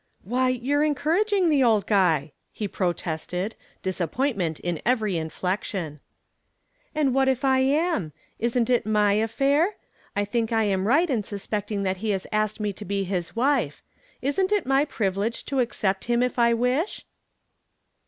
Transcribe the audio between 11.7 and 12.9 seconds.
that he has asked me to